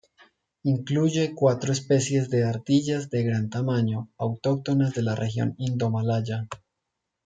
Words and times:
Incluye 0.63 1.35
cuatro 1.35 1.71
especies 1.71 2.31
de 2.31 2.43
ardillas 2.43 3.11
de 3.11 3.21
gran 3.21 3.51
tamaño 3.51 4.09
autóctonas 4.17 4.95
de 4.95 5.03
la 5.03 5.13
región 5.15 5.53
indomalaya. 5.59 6.47